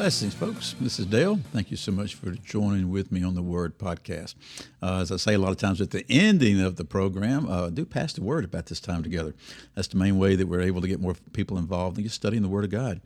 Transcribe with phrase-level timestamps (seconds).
[0.00, 0.74] Blessings, folks.
[0.80, 1.38] This is Dale.
[1.52, 4.34] Thank you so much for joining with me on the Word podcast.
[4.82, 7.68] Uh, as I say a lot of times at the ending of the program, uh,
[7.68, 9.34] do pass the word about this time together.
[9.74, 12.42] That's the main way that we're able to get more people involved in just studying
[12.42, 13.02] the Word of God.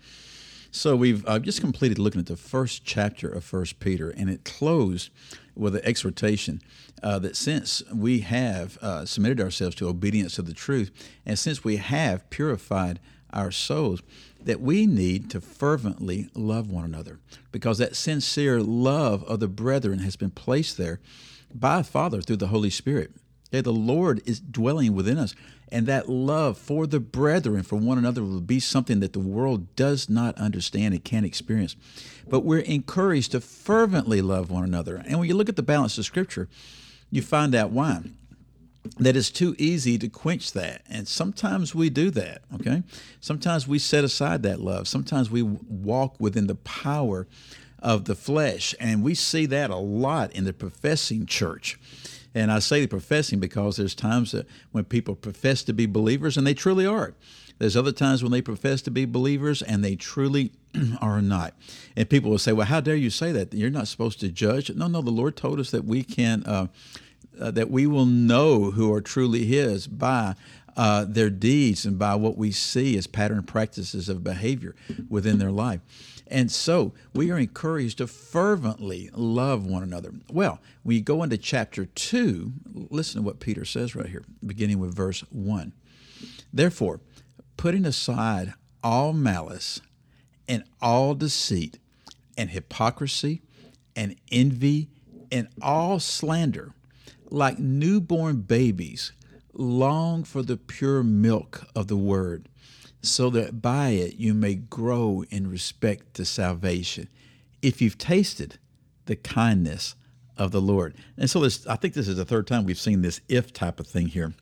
[0.70, 4.44] So we've uh, just completed looking at the first chapter of First Peter, and it
[4.44, 5.10] closed
[5.56, 6.62] with an exhortation
[7.02, 10.92] uh, that since we have uh, submitted ourselves to obedience to the truth,
[11.26, 13.00] and since we have purified
[13.34, 14.00] our souls,
[14.42, 17.18] that we need to fervently love one another
[17.52, 21.00] because that sincere love of the brethren has been placed there
[21.54, 23.12] by Father through the Holy Spirit.
[23.54, 25.34] Okay, the Lord is dwelling within us,
[25.70, 29.76] and that love for the brethren, for one another, will be something that the world
[29.76, 31.76] does not understand and can't experience.
[32.28, 34.96] But we're encouraged to fervently love one another.
[35.06, 36.48] And when you look at the balance of Scripture,
[37.10, 38.02] you find out why
[38.98, 40.82] that it's too easy to quench that.
[40.88, 42.82] And sometimes we do that, okay?
[43.20, 44.86] Sometimes we set aside that love.
[44.88, 47.26] Sometimes we walk within the power
[47.78, 48.74] of the flesh.
[48.78, 51.78] And we see that a lot in the professing church.
[52.34, 56.36] And I say the professing because there's times that when people profess to be believers
[56.36, 57.14] and they truly are.
[57.58, 60.52] There's other times when they profess to be believers and they truly
[61.00, 61.54] are not.
[61.96, 63.54] And people will say, well, how dare you say that?
[63.54, 64.74] You're not supposed to judge.
[64.74, 66.42] No, no, the Lord told us that we can.
[66.44, 66.66] Uh,
[67.40, 70.34] uh, that we will know who are truly His by
[70.76, 74.74] uh, their deeds and by what we see as pattern practices of behavior
[75.08, 75.80] within their life.
[76.26, 80.12] And so we are encouraged to fervently love one another.
[80.32, 82.52] Well, we go into chapter 2,
[82.90, 85.72] listen to what Peter says right here, beginning with verse 1.
[86.52, 87.00] Therefore,
[87.56, 89.80] putting aside all malice
[90.48, 91.78] and all deceit
[92.36, 93.42] and hypocrisy
[93.94, 94.88] and envy
[95.30, 96.72] and all slander,
[97.30, 99.12] like newborn babies,
[99.52, 102.48] long for the pure milk of the word,
[103.02, 107.08] so that by it you may grow in respect to salvation,
[107.62, 108.58] if you've tasted
[109.06, 109.94] the kindness
[110.36, 110.94] of the Lord.
[111.16, 113.78] And so this, I think this is the third time we've seen this if type
[113.80, 114.34] of thing here.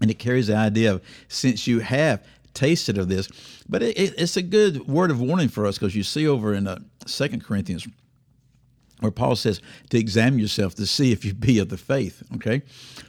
[0.00, 3.28] And it carries the idea of since you have tasted of this,
[3.68, 6.54] but it, it, it's a good word of warning for us because you see over
[6.54, 7.86] in uh, Second Corinthians
[9.02, 12.62] where Paul says to examine yourself to see if you be of the faith, okay?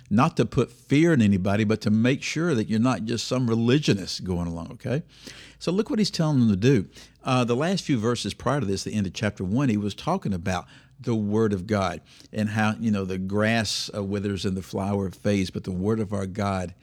[0.09, 3.47] Not to put fear in anybody, but to make sure that you're not just some
[3.47, 5.03] religionist going along, okay?
[5.59, 6.87] So look what he's telling them to do.
[7.23, 9.95] Uh, the last few verses prior to this, the end of chapter one, he was
[9.95, 10.65] talking about
[10.99, 15.09] the Word of God and how, you know, the grass uh, withers and the flower
[15.11, 16.73] fades, but the Word of our God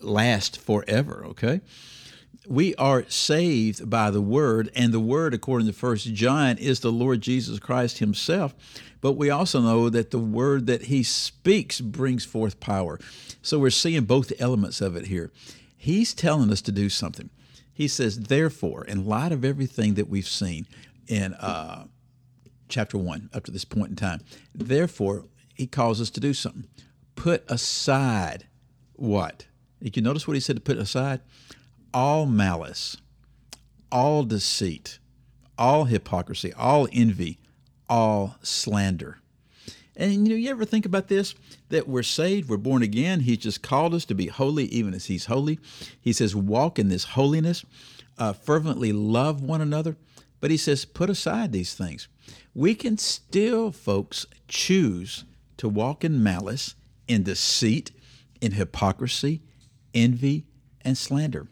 [0.00, 1.60] lasts forever, okay?
[2.48, 6.90] We are saved by the word and the word according to first john is the
[6.90, 8.54] lord jesus christ himself.
[9.00, 12.98] But we also know that the word that he speaks brings forth power.
[13.42, 15.30] So we're seeing both elements of it here.
[15.76, 17.30] He's telling us to do something.
[17.72, 20.66] He says therefore in light of everything that we've seen
[21.06, 21.84] in uh,
[22.68, 24.20] chapter 1 up to this point in time
[24.54, 26.66] therefore he calls us to do something.
[27.14, 28.46] Put aside
[28.94, 29.46] what?
[29.80, 31.20] Did you notice what he said to put aside
[31.98, 32.96] all malice,
[33.90, 35.00] all deceit,
[35.58, 37.40] all hypocrisy, all envy,
[37.88, 39.18] all slander.
[39.96, 41.34] And you know, you ever think about this?
[41.70, 43.18] That we're saved, we're born again.
[43.18, 45.58] He's just called us to be holy, even as He's holy.
[46.00, 47.64] He says, walk in this holiness,
[48.16, 49.96] uh, fervently love one another.
[50.40, 52.06] But He says, put aside these things.
[52.54, 55.24] We can still, folks, choose
[55.56, 56.76] to walk in malice,
[57.08, 57.90] in deceit,
[58.40, 59.42] in hypocrisy,
[59.92, 60.44] envy,
[60.82, 61.48] and slander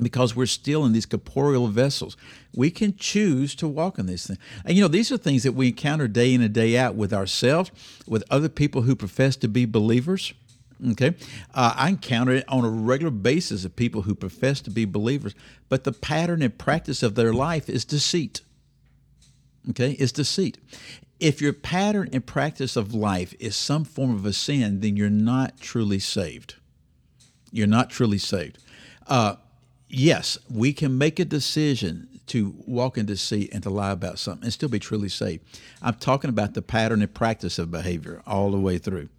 [0.00, 2.16] because we're still in these corporeal vessels.
[2.54, 4.38] We can choose to walk in these things.
[4.64, 7.12] And you know, these are things that we encounter day in and day out with
[7.12, 7.70] ourselves,
[8.06, 10.32] with other people who profess to be believers.
[10.92, 11.14] Okay.
[11.54, 15.34] Uh, I encounter it on a regular basis of people who profess to be believers,
[15.68, 18.40] but the pattern and practice of their life is deceit.
[19.70, 19.92] Okay.
[19.92, 20.58] It's deceit.
[21.20, 25.08] If your pattern and practice of life is some form of a sin, then you're
[25.08, 26.56] not truly saved.
[27.52, 28.58] You're not truly saved.
[29.06, 29.36] Uh,
[29.92, 34.44] yes, we can make a decision to walk in deceit and to lie about something
[34.44, 35.44] and still be truly saved.
[35.82, 39.10] I'm talking about the pattern and practice of behavior all the way through.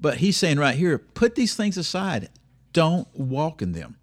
[0.00, 2.28] But he's saying right here, put these things aside.
[2.72, 3.96] Don't walk in them.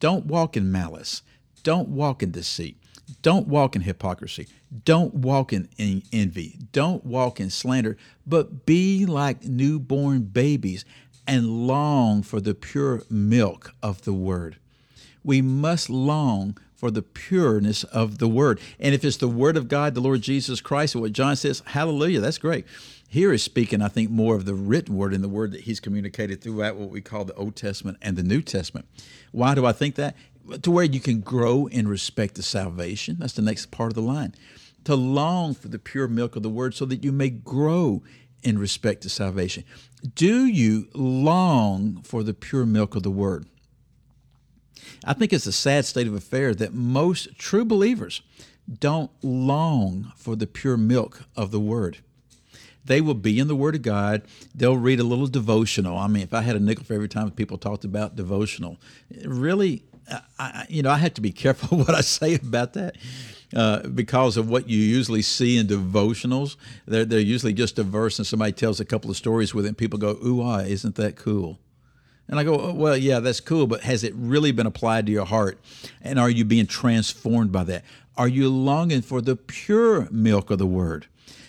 [0.00, 1.22] Don't walk in malice.
[1.62, 2.78] Don't walk in deceit.
[3.20, 4.48] Don't walk in hypocrisy.
[4.84, 6.58] Don't walk in, in envy.
[6.72, 7.96] Don't walk in slander,
[8.26, 10.84] but be like newborn babies
[11.26, 14.56] and long for the pure milk of the word
[15.24, 18.60] We must long for the pureness of the word.
[18.80, 21.62] And if it's the word of God, the Lord Jesus Christ, and what John says,
[21.66, 22.66] hallelujah, that's great.
[23.08, 25.80] Here is speaking, I think, more of the written word and the word that he's
[25.80, 28.88] communicated throughout what we call the Old Testament and the New Testament.
[29.30, 30.16] Why do I think that?
[30.62, 33.16] To where you can grow in respect to salvation.
[33.18, 34.34] That's the next part of the line.
[34.84, 38.02] To long for the pure milk of the word so that you may grow
[38.42, 39.62] in respect to salvation.
[40.16, 43.46] Do you long for the pure milk of the word?
[45.04, 48.22] I think it's a sad state of affairs that most true believers
[48.80, 51.98] don't long for the pure milk of the Word.
[52.84, 54.22] They will be in the Word of God.
[54.54, 55.96] They'll read a little devotional.
[55.96, 58.78] I mean, if I had a nickel for every time people talked about devotional,
[59.24, 59.84] really,
[60.38, 62.96] I, you know, I have to be careful what I say about that.
[63.54, 66.56] Uh, because of what you usually see in devotionals,
[66.86, 69.68] they're, they're usually just a verse and somebody tells a couple of stories with it,
[69.68, 71.58] and people go, "Ooh, ah, isn't that cool?"
[72.28, 75.12] And I go, oh, well, yeah, that's cool, but has it really been applied to
[75.12, 75.58] your heart?
[76.00, 77.84] And are you being transformed by that?
[78.16, 81.06] Are you longing for the pure milk of the word?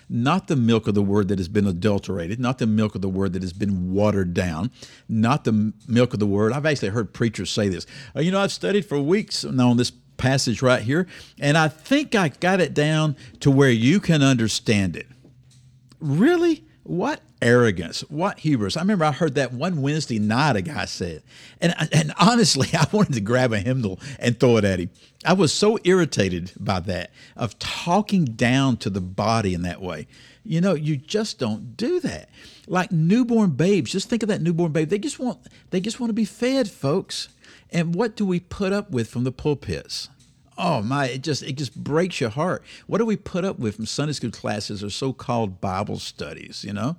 [0.10, 3.10] Not the milk of the word that has been adulterated, not the milk of the
[3.10, 4.72] word that has been watered down,
[5.08, 6.52] not the milk of the word.
[6.54, 7.86] I've actually heard preachers say this.
[8.16, 11.08] Oh, you know, I've studied for weeks on this passage right here,
[11.40, 15.08] and I think I got it down to where you can understand it.
[16.00, 16.66] Really?
[16.84, 18.76] What arrogance, what hubris.
[18.76, 21.24] I remember I heard that one Wednesday night a guy said.
[21.62, 24.90] And, and honestly, I wanted to grab a hymnal and throw it at him.
[25.26, 30.08] I was so irritated by that, of talking down to the body in that way.
[30.44, 32.30] You know, you just don't do that.
[32.68, 34.90] Like newborn babes, just think of that newborn babe.
[34.90, 35.40] They just want
[35.70, 37.30] they just want to be fed, folks.
[37.72, 40.10] And what do we put up with from the pulpits?
[40.58, 43.76] Oh my it just it just breaks your heart what do we put up with
[43.76, 46.96] from sunday school classes or so-called bible studies you know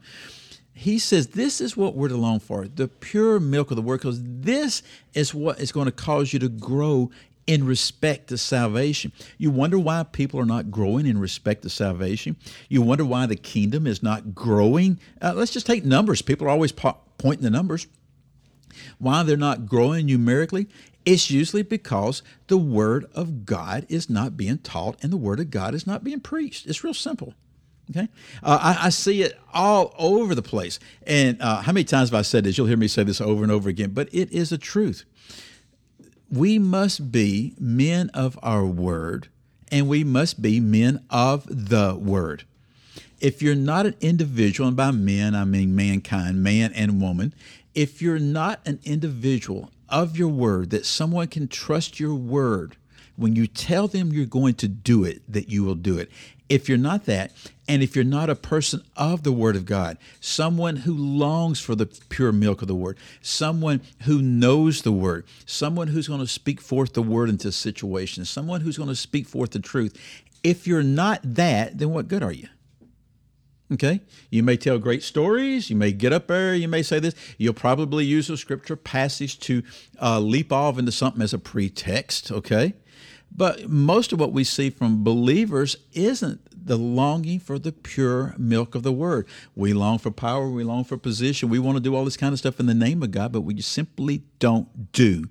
[0.72, 3.98] he says this is what we're to long for the pure milk of the word
[4.00, 4.82] because this
[5.14, 7.10] is what is going to cause you to grow
[7.46, 9.12] in respect to salvation.
[9.38, 12.36] You wonder why people are not growing in respect to salvation.
[12.68, 14.98] You wonder why the kingdom is not growing.
[15.20, 16.22] Uh, let's just take numbers.
[16.22, 17.86] People are always po- pointing the numbers.
[18.98, 20.68] Why they're not growing numerically
[21.04, 25.50] it's usually because the Word of God is not being taught and the Word of
[25.50, 26.66] God is not being preached.
[26.66, 27.34] It's real simple.
[27.90, 28.08] Okay,
[28.42, 30.80] uh, I, I, see it all over the place.
[31.06, 32.56] And uh, how many times have I said this?
[32.56, 35.04] You'll hear me say this over and over again, but it is a truth.
[36.30, 39.28] We must be men of our word,
[39.70, 42.44] and we must be men of the word.
[43.24, 47.32] If you're not an individual, and by men I mean mankind, man and woman,
[47.74, 52.76] if you're not an individual of your word, that someone can trust your word
[53.16, 56.10] when you tell them you're going to do it, that you will do it.
[56.50, 57.32] If you're not that,
[57.66, 61.74] and if you're not a person of the Word of God, someone who longs for
[61.74, 66.26] the pure milk of the Word, someone who knows the Word, someone who's going to
[66.26, 69.98] speak forth the Word into situations, someone who's going to speak forth the truth,
[70.42, 72.48] if you're not that, then what good are you?
[73.72, 74.00] Okay?
[74.30, 75.70] You may tell great stories.
[75.70, 76.54] You may get up there.
[76.54, 77.14] You may say this.
[77.38, 79.62] You'll probably use a scripture passage to
[80.00, 82.30] uh, leap off into something as a pretext.
[82.30, 82.74] Okay?
[83.34, 88.74] But most of what we see from believers isn't the longing for the pure milk
[88.74, 89.26] of the word.
[89.54, 90.48] We long for power.
[90.48, 91.48] We long for position.
[91.48, 93.42] We want to do all this kind of stuff in the name of God, but
[93.42, 95.24] we simply don't do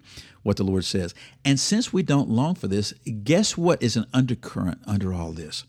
[0.44, 1.16] what the Lord says.
[1.46, 5.64] And since we don't long for this, guess what is an undercurrent under all this?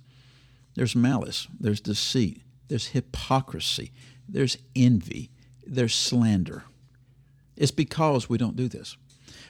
[0.75, 3.93] There's malice, there's deceit, there's hypocrisy,
[4.29, 5.31] there's envy,
[5.67, 6.65] there's slander.
[7.57, 8.97] It's because we don't do this.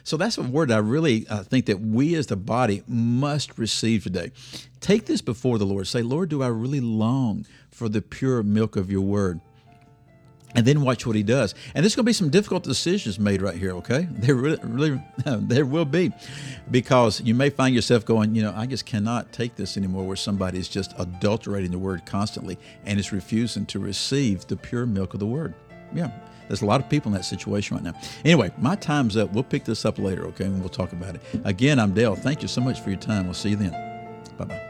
[0.03, 4.03] So that's a word I really uh, think that we as the body must receive
[4.03, 4.31] today.
[4.79, 5.87] Take this before the Lord.
[5.87, 9.41] Say, Lord, do I really long for the pure milk of your word?
[10.55, 11.53] And then watch what he does.
[11.73, 14.07] And there's going to be some difficult decisions made right here, okay?
[14.25, 16.11] There really, really there will be,
[16.71, 20.15] because you may find yourself going, you know, I just cannot take this anymore, where
[20.15, 25.13] somebody is just adulterating the word constantly and is refusing to receive the pure milk
[25.13, 25.53] of the word.
[25.93, 26.09] Yeah,
[26.47, 27.93] there's a lot of people in that situation right now.
[28.23, 29.31] Anyway, my time's up.
[29.31, 30.45] We'll pick this up later, okay?
[30.45, 31.21] And we'll talk about it.
[31.43, 32.15] Again, I'm Dale.
[32.15, 33.25] Thank you so much for your time.
[33.25, 33.71] We'll see you then.
[34.37, 34.64] Bye bye.